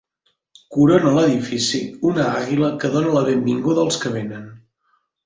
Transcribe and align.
Corona 0.77 1.11
l'edifici, 1.17 1.81
una 2.11 2.25
àguila 2.39 2.71
que 2.85 2.91
dóna 2.97 3.13
la 3.19 3.23
benvinguda 3.29 3.85
als 3.89 4.01
que 4.05 4.13
vénen. 4.17 4.49